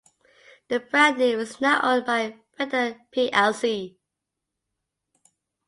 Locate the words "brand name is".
0.79-1.61